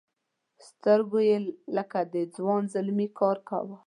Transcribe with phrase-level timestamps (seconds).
[0.67, 1.37] سترګو یې
[1.77, 3.77] لکه د ځوان زلمي کار کاوه.